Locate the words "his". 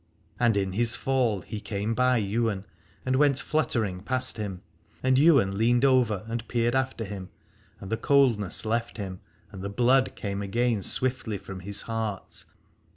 0.73-0.95, 11.59-11.83